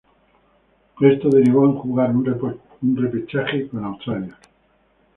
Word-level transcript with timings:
Esto 0.99 1.29
derivó 1.29 1.65
en 1.65 1.75
jugar 1.75 2.09
un 2.09 2.95
repechaje 2.97 3.67
con 3.67 3.83
Australia. 3.85 4.35